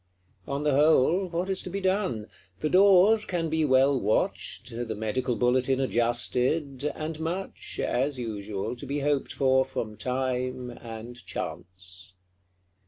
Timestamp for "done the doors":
1.79-3.23